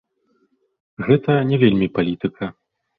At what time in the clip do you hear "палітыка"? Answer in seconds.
2.01-2.55